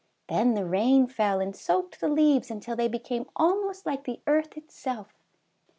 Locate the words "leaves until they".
2.07-2.87